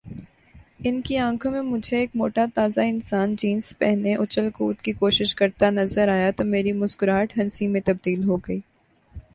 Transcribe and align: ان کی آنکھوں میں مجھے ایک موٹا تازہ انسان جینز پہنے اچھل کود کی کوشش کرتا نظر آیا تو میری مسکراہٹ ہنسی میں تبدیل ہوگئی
ان 0.83 0.99
کی 1.01 1.17
آنکھوں 1.17 1.51
میں 1.51 1.61
مجھے 1.61 1.97
ایک 1.97 2.09
موٹا 2.13 2.45
تازہ 2.55 2.81
انسان 2.81 3.35
جینز 3.35 3.77
پہنے 3.77 4.15
اچھل 4.15 4.49
کود 4.49 4.81
کی 4.81 4.93
کوشش 4.93 5.35
کرتا 5.35 5.69
نظر 5.69 6.07
آیا 6.07 6.31
تو 6.31 6.45
میری 6.45 6.71
مسکراہٹ 6.71 7.37
ہنسی 7.37 7.67
میں 7.67 7.81
تبدیل 7.85 8.23
ہوگئی 8.23 8.59